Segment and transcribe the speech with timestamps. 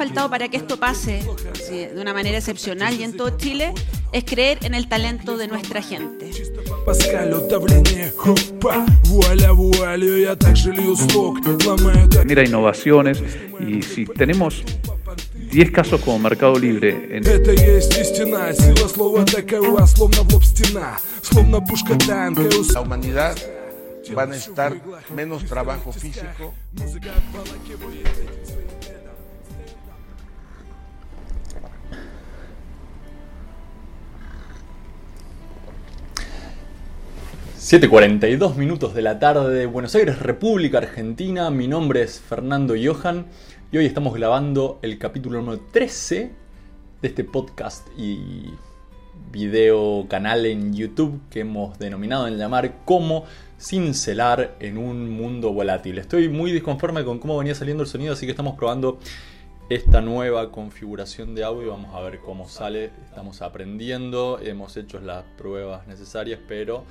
[0.00, 1.22] faltado para que esto pase
[1.68, 3.74] de una manera excepcional y en todo Chile
[4.12, 6.30] es creer en el talento de nuestra gente.
[12.24, 13.22] Mira innovaciones
[13.60, 14.64] y si tenemos
[15.52, 17.18] 10 casos como Mercado Libre.
[17.18, 17.22] En...
[22.72, 23.36] La humanidad
[24.16, 24.74] va a necesitar
[25.14, 26.54] menos trabajo físico.
[37.70, 41.50] 7.42 minutos de la tarde de Buenos Aires, República Argentina.
[41.50, 43.26] Mi nombre es Fernando Johan
[43.70, 46.32] y hoy estamos grabando el capítulo número 13
[47.00, 48.50] de este podcast y
[49.30, 53.24] video canal en YouTube que hemos denominado en llamar Cómo
[53.60, 55.98] cincelar en un mundo volátil.
[55.98, 58.98] Estoy muy disconforme con cómo venía saliendo el sonido, así que estamos probando
[59.68, 61.70] esta nueva configuración de audio.
[61.70, 62.90] Vamos a ver cómo sale.
[63.04, 66.84] Estamos aprendiendo, hemos hecho las pruebas necesarias, pero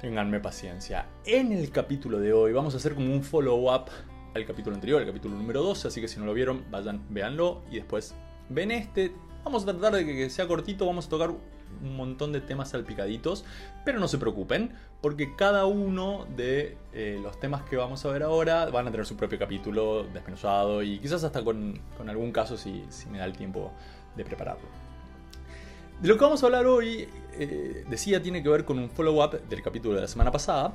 [0.00, 1.06] Ténganme paciencia.
[1.24, 3.86] En el capítulo de hoy vamos a hacer como un follow-up
[4.34, 7.62] al capítulo anterior, el capítulo número 12, así que si no lo vieron, vayan, véanlo
[7.70, 8.14] y después
[8.50, 9.12] ven este.
[9.42, 13.46] Vamos a tratar de que sea cortito, vamos a tocar un montón de temas salpicaditos,
[13.86, 18.22] pero no se preocupen, porque cada uno de eh, los temas que vamos a ver
[18.22, 22.84] ahora van a tener su propio capítulo desmenuzado y quizás hasta con, algún caso si
[23.10, 23.72] me da el tiempo
[24.14, 24.95] de prepararlo.
[26.00, 27.08] De lo que vamos a hablar hoy,
[27.38, 30.74] eh, decía, tiene que ver con un follow-up del capítulo de la semana pasada.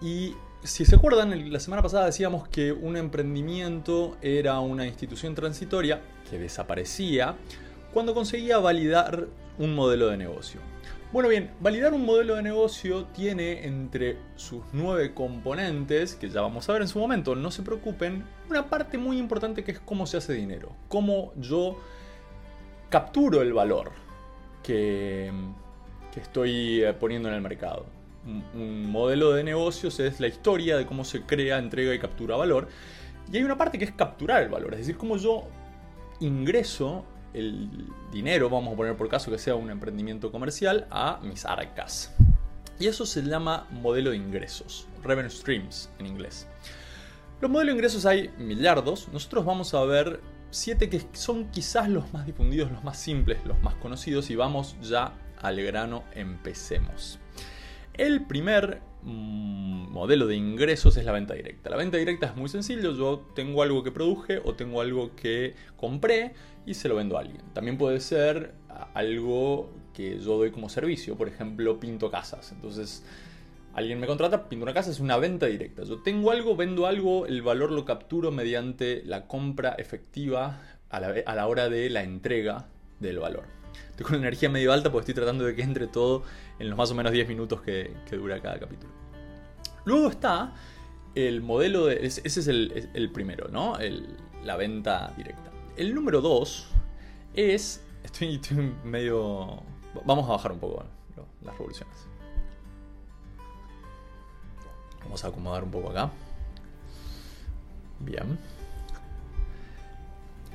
[0.00, 0.34] Y
[0.64, 6.40] si se acuerdan, la semana pasada decíamos que un emprendimiento era una institución transitoria que
[6.40, 7.36] desaparecía
[7.92, 10.60] cuando conseguía validar un modelo de negocio.
[11.12, 16.68] Bueno bien, validar un modelo de negocio tiene entre sus nueve componentes, que ya vamos
[16.68, 20.06] a ver en su momento, no se preocupen, una parte muy importante que es cómo
[20.06, 21.78] se hace dinero, cómo yo
[22.88, 23.92] capturo el valor
[24.62, 25.30] que,
[26.16, 27.86] estoy eh, poniendo en el mercado.
[28.54, 32.68] Un, modelo de negocios es la historia de cómo se crea, entrega y captura valor.
[33.32, 35.48] Y hay una parte que es capturar el valor, es decir, cómo yo
[36.20, 37.68] ingreso el
[38.12, 42.14] dinero, vamos a poner por caso que sea un emprendimiento comercial, a mis arcas.
[42.78, 46.46] Y eso se llama modelo de ingresos, revenue streams en inglés.
[47.40, 50.20] Los modelos de ingresos hay millardos, nosotros vamos a ver
[50.52, 54.76] siete que son quizás los más difundidos, los más simples, los más conocidos y vamos
[54.82, 57.18] ya al grano, empecemos.
[57.94, 61.70] El primer mm, modelo de ingresos es la venta directa.
[61.70, 65.54] La venta directa es muy sencillo, yo tengo algo que produje o tengo algo que
[65.76, 67.42] compré y se lo vendo a alguien.
[67.54, 68.54] También puede ser
[68.94, 72.52] algo que yo doy como servicio, por ejemplo, pinto casas.
[72.52, 73.04] Entonces,
[73.74, 75.84] Alguien me contrata, pinto una casa, es una venta directa.
[75.84, 80.60] Yo tengo algo, vendo algo, el valor lo capturo mediante la compra efectiva
[80.90, 82.66] a la, hora de la entrega
[83.00, 83.44] del valor.
[83.90, 86.22] Estoy con energía medio alta porque estoy tratando de que entre todo
[86.58, 88.92] en los más o menos 10 minutos que, dura cada capítulo.
[89.86, 90.52] Luego está
[91.14, 92.04] el modelo de...
[92.04, 93.78] Ese es el, primero, ¿no?
[94.44, 95.50] la venta directa.
[95.78, 96.68] El número 2
[97.34, 97.82] es...
[98.04, 99.62] Estoy, estoy medio...
[100.04, 100.84] Vamos a bajar un poco
[101.42, 102.12] las revoluciones.
[105.04, 106.10] Vamos a acomodar un poco acá.
[108.00, 108.38] Bien.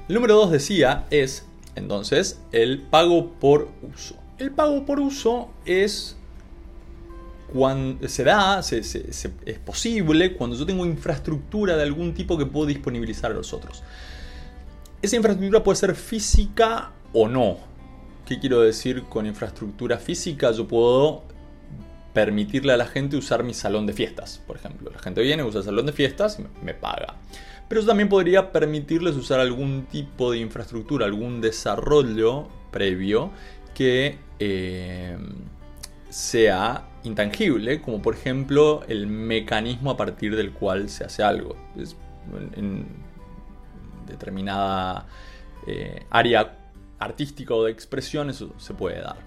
[0.07, 4.15] El número 2 decía es, entonces, el pago por uso.
[4.37, 6.15] El pago por uso es
[7.51, 13.31] cuando se da, es posible cuando yo tengo infraestructura de algún tipo que puedo disponibilizar
[13.31, 13.83] a los otros.
[15.01, 17.57] Esa infraestructura puede ser física o no.
[18.25, 20.51] ¿Qué quiero decir con infraestructura física?
[20.51, 21.23] Yo puedo
[22.17, 24.89] permitirle a la gente usar mi salón de fiestas, por ejemplo.
[24.89, 27.13] La gente viene, usa el salón de fiestas me paga.
[27.69, 33.29] Pero eso también podría permitirles usar algún tipo de infraestructura, algún desarrollo previo
[33.75, 35.15] que eh,
[36.09, 41.55] sea intangible, como por ejemplo el mecanismo a partir del cual se hace algo.
[42.55, 43.05] en,
[44.07, 45.05] determinada
[45.67, 46.57] eh, área
[46.97, 49.17] artística o de expresión eso se puede dar.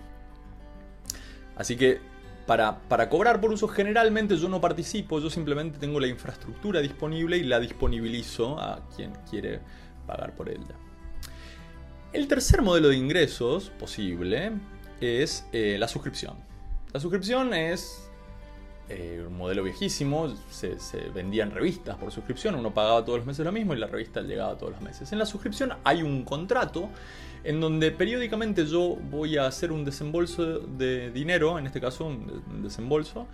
[1.54, 2.09] Así que
[2.50, 7.44] para, cobrar por uso generalmente yo no participo, yo simplemente tengo la infraestructura disponible y
[7.44, 9.60] la disponibilizo a quien quiere
[10.04, 10.74] pagar por ella.
[12.12, 14.50] El tercer modelo de ingresos posible
[15.00, 16.38] es eh, la suscripción.
[16.92, 18.09] La suscripción es
[18.90, 20.76] eh, un modelo viejísimo, se,
[21.14, 24.58] vendían revistas por suscripción, uno pagaba todos los meses lo mismo y la revista llegaba
[24.58, 25.12] todos los meses.
[25.12, 26.88] En la suscripción hay un contrato
[27.44, 32.62] en donde periódicamente yo voy a hacer un desembolso de dinero, en este caso un
[32.62, 33.26] desembolso,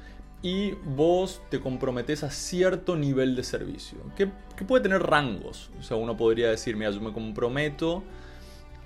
[0.43, 4.29] y vos te comprometes a cierto nivel de servicio, que,
[4.65, 5.71] puede tener rangos.
[5.79, 8.05] O sea, uno podría decir, mira, yo me comprometo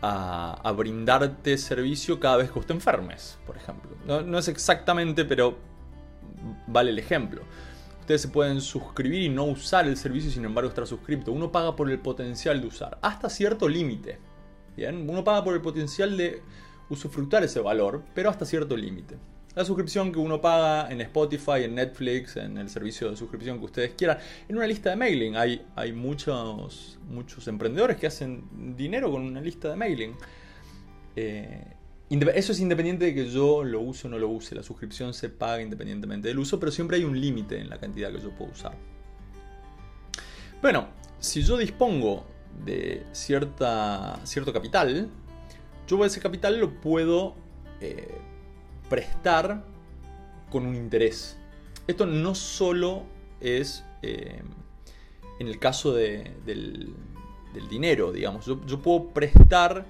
[0.02, 3.90] a, brindarte servicio cada vez que usted enfermes, por ejemplo.
[4.06, 5.58] No, es exactamente, pero
[6.66, 7.42] vale el ejemplo.
[8.00, 11.32] Ustedes se pueden suscribir y no usar el servicio, sin embargo estar suscrito.
[11.32, 14.19] Uno paga por el potencial de usar, hasta cierto límite.
[14.76, 16.42] Bien, uno paga por el potencial de
[16.88, 19.16] usufructar ese valor, pero hasta cierto límite.
[19.54, 23.64] La suscripción que uno paga en Spotify, en Netflix, en el servicio de suscripción que
[23.64, 25.36] ustedes quieran, en una lista de mailing.
[25.36, 30.16] Hay, hay muchos, muchos emprendedores que hacen dinero con una lista de mailing.
[31.16, 31.64] Eh,
[32.10, 34.54] eso es independiente de que yo lo use o no lo use.
[34.54, 38.12] La suscripción se paga independientemente del uso, pero siempre hay un límite en la cantidad
[38.12, 38.72] que yo puedo usar.
[40.60, 40.88] Bueno,
[41.20, 42.26] si yo dispongo
[42.64, 45.08] de cierta, cierto capital,
[45.86, 47.34] yo ese capital lo puedo
[47.80, 48.18] eh,
[48.88, 49.64] prestar
[50.50, 51.36] con un interés.
[51.86, 53.04] Esto no solo
[53.40, 54.42] es eh,
[55.38, 56.94] en el caso del,
[57.68, 58.46] dinero, digamos.
[58.46, 59.86] Yo, puedo prestar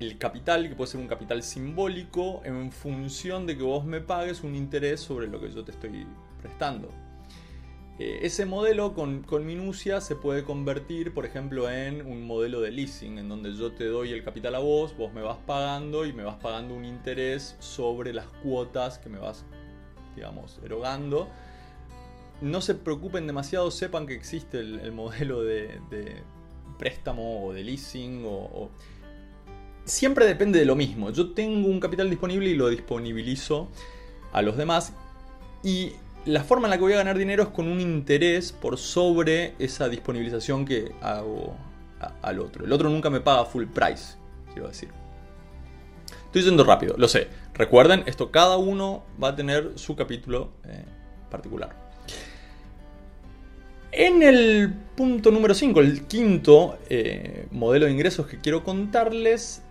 [0.00, 4.42] el capital, que puede ser un capital simbólico, en función de que vos me pagues
[4.42, 6.06] un interés sobre lo que yo te estoy
[6.40, 6.90] prestando.
[8.00, 13.18] Eh, ese modelo con, minucia se puede convertir, por ejemplo, en un modelo de leasing,
[13.18, 16.22] en donde yo te doy el capital a vos, vos me vas pagando y me
[16.22, 19.44] vas pagando un interés sobre las cuotas que me vas,
[20.16, 21.28] digamos, erogando.
[22.40, 25.78] No se preocupen demasiado, sepan que existe el, modelo de,
[26.78, 28.70] préstamo o de leasing o,
[29.84, 31.10] siempre depende de lo mismo.
[31.10, 33.68] Yo tengo un capital disponible y lo disponibilizo
[34.32, 34.92] a los demás.
[35.62, 35.92] Y
[36.24, 39.54] la forma en la que voy a ganar dinero es con un interés por sobre
[39.58, 41.56] esa disponibilización que hago
[42.22, 42.64] al otro.
[42.64, 44.16] El otro nunca me paga full price,
[44.52, 44.88] quiero decir.
[46.26, 47.28] Estoy yendo rápido, lo sé.
[47.54, 50.84] Recuerden, esto cada uno va a tener su capítulo eh,
[51.28, 51.74] particular.
[53.92, 59.62] En el punto número 5, el quinto eh, modelo de ingresos que quiero contarles,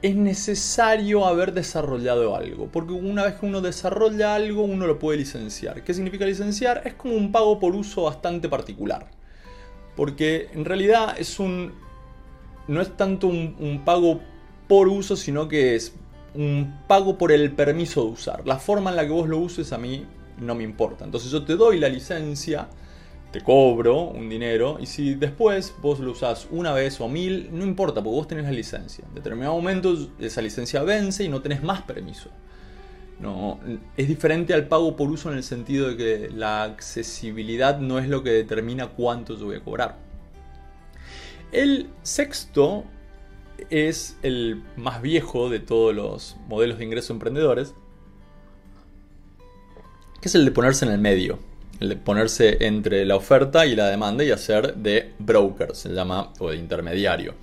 [0.00, 5.18] es necesario haber desarrollado algo, porque una vez que uno desarrolla algo, uno lo puede
[5.18, 5.82] licenciar.
[5.82, 6.82] ¿Qué significa licenciar?
[6.84, 9.10] Es como un pago por uso bastante particular,
[9.96, 11.72] porque en realidad es un
[12.68, 14.20] no es tanto un, pago
[14.68, 15.94] por uso, sino que es
[16.34, 18.46] un pago por el permiso de usar.
[18.46, 20.04] La forma en la que vos lo uses a mí
[20.38, 21.04] no me importa.
[21.04, 22.68] Entonces yo te doy la licencia
[23.30, 27.64] te cobro un dinero y si después vos lo usás una vez o mil, no
[27.64, 29.04] importa, porque vos tenés la licencia.
[29.06, 32.30] En determinado momento esa licencia vence y no tenés más permiso.
[33.20, 33.58] No,
[33.96, 38.08] es diferente al pago por uso en el sentido de que la accesibilidad no es
[38.08, 39.96] lo que determina cuánto yo voy a cobrar.
[41.50, 42.84] El sexto
[43.70, 47.74] es el más viejo de todos los modelos de ingreso emprendedores,
[50.20, 51.47] que es el de ponerse en el medio
[52.04, 56.56] ponerse entre la oferta y la demanda y hacer de broker, se llama, o de
[56.56, 57.34] intermediario.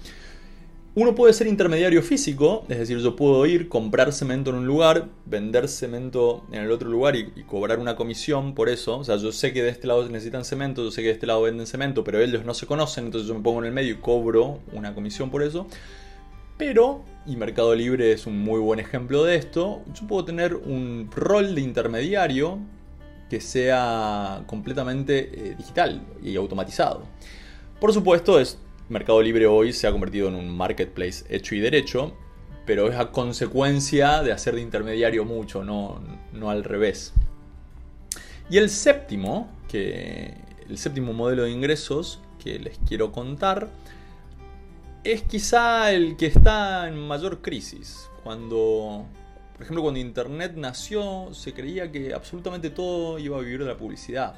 [0.98, 5.10] Uno puede ser intermediario físico, es decir, yo puedo ir, comprar cemento en un lugar,
[5.26, 9.00] vender cemento en el otro lugar y, cobrar una comisión por eso.
[9.00, 11.28] O sea, yo sé que de este lado necesitan cemento, yo sé que de este
[11.28, 13.92] lado venden cemento, pero ellos no se conocen, entonces yo me pongo en el medio
[13.92, 15.68] y cobro una comisión por eso.
[16.58, 21.10] Pero, y Mercado Libre es un muy buen ejemplo de esto, yo puedo tener un
[21.14, 22.60] rol de intermediario
[23.30, 27.04] que sea completamente eh, digital y automatizado.
[27.80, 28.58] Por supuesto, es,
[28.90, 32.14] Mercado Libre hoy se ha convertido en un marketplace hecho y derecho,
[32.66, 36.02] pero es a consecuencia de hacer de intermediario mucho, no,
[36.34, 37.14] no al revés.
[38.50, 40.36] Y el séptimo, que,
[40.70, 43.70] el séptimo modelo de ingresos que les quiero contar,
[45.04, 48.10] es quizá el que está en mayor crisis.
[48.24, 49.06] Cuando
[49.56, 53.78] por ejemplo, cuando Internet nació, se creía que absolutamente todo iba a vivir de la
[53.78, 54.36] publicidad.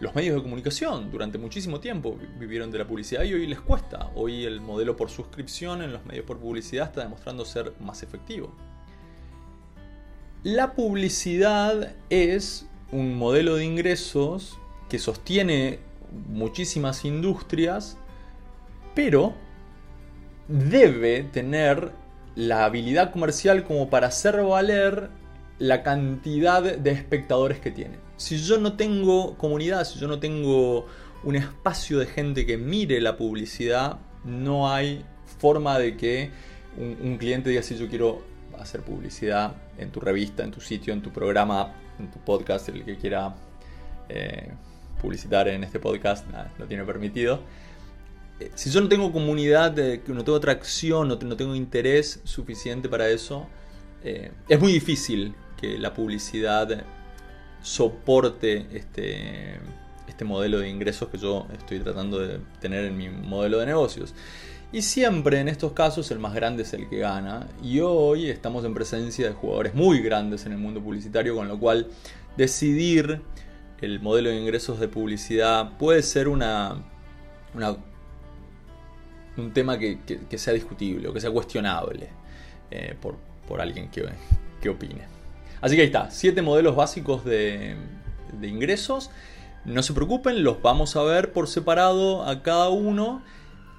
[0.00, 4.10] Los medios de comunicación durante muchísimo tiempo vivieron de la publicidad y hoy les cuesta.
[4.14, 8.52] Hoy el modelo por suscripción en los medios por publicidad está demostrando ser más efectivo.
[10.42, 14.58] La publicidad es un modelo de ingresos
[14.90, 15.78] que sostiene
[16.28, 17.96] muchísimas industrias,
[18.94, 19.32] pero
[20.48, 21.92] debe tener
[22.38, 25.10] la habilidad comercial como para hacer valer
[25.58, 27.96] la cantidad de espectadores que tiene.
[28.16, 30.86] Si yo no tengo comunidad, si yo no tengo
[31.24, 35.04] un espacio de gente que mire la publicidad, no hay
[35.40, 36.30] forma de que
[36.76, 38.22] un, cliente diga si yo quiero
[38.56, 42.84] hacer publicidad en tu revista, en tu sitio, en tu programa, en tu podcast, el
[42.84, 43.34] que quiera
[44.08, 44.52] eh,
[45.02, 47.40] publicitar en este podcast, nada, no tiene permitido
[48.54, 49.76] si yo no tengo comunidad,
[50.06, 53.46] no tengo atracción, no, tengo interés suficiente para eso,
[54.04, 56.84] eh, es muy difícil que la publicidad
[57.62, 59.58] soporte este,
[60.06, 64.14] este modelo de ingresos que yo estoy tratando de tener en mi modelo de negocios.
[64.70, 67.48] Y siempre en estos casos el más grande es el que gana.
[67.62, 71.58] Y hoy estamos en presencia de jugadores muy grandes en el mundo publicitario, con lo
[71.58, 71.88] cual
[72.36, 73.22] decidir
[73.80, 76.84] el modelo de ingresos de publicidad puede ser una,
[79.38, 79.98] un tema que,
[80.36, 82.08] sea discutible o que sea cuestionable
[82.70, 84.06] eh, por, alguien que,
[84.60, 85.02] que, opine.
[85.60, 87.76] Así que ahí está, siete modelos básicos de,
[88.32, 89.10] de ingresos.
[89.64, 93.22] No se preocupen, los vamos a ver por separado a cada uno.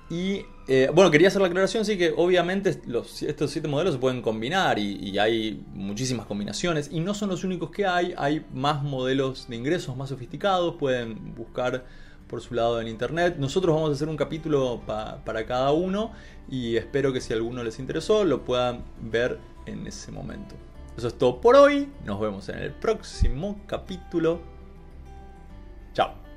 [0.09, 4.21] Y eh, bueno, quería hacer la aclaración, sí que obviamente estos siete modelos se pueden
[4.21, 9.47] combinar y, hay muchísimas combinaciones y no son los únicos que hay, hay más modelos
[9.47, 11.85] de ingresos más sofisticados, pueden buscar
[12.29, 13.35] por su lado en internet.
[13.37, 16.11] Nosotros vamos a hacer un capítulo para cada uno
[16.49, 20.55] y espero que si alguno les interesó lo puedan ver en ese momento.
[20.95, 24.39] Eso es todo por hoy, nos vemos en el próximo capítulo.
[25.93, 26.28] Chao.